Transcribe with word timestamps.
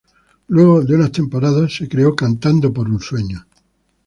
Luego 0.47 0.81
de 0.83 0.95
unas 0.95 1.11
temporadas, 1.11 1.75
se 1.75 1.87
crea 1.87 2.09
Cantando 2.17 2.73
por 2.73 2.89
un 2.89 2.99
sueño. 2.99 3.45